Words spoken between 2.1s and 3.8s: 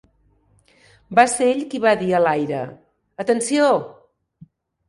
a l'aire: "Atenció".